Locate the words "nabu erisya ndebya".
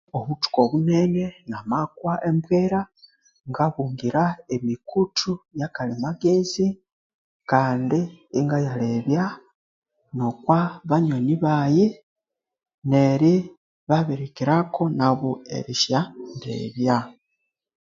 14.97-16.97